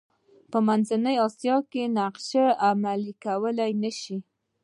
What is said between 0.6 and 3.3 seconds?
منځنۍ اسیا کې نقشې عملي نه شي